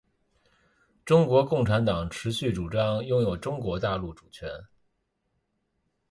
[1.05, 4.49] 中国共产党持续主张拥有中国大陆主权。